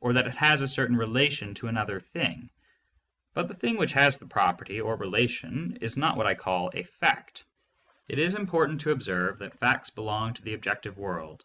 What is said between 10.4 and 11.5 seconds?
the ob jective world.